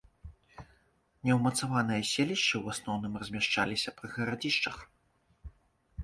Неўмацаваныя 1.29 2.01
селішчы 2.11 2.51
ў 2.63 2.75
асноўным 2.75 3.13
размяшчаліся 3.23 3.89
пры 4.01 4.07
гарадзішчах. 4.15 4.77